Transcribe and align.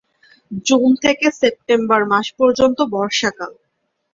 June 0.65 0.89
থেকে 1.03 1.27
September 1.39 2.01
মাস 2.11 2.27
পর্যন্ত 2.39 2.79
বর্ষাকাল। 2.93 3.51